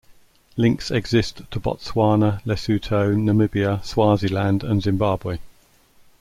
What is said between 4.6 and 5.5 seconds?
and Zimbabwe.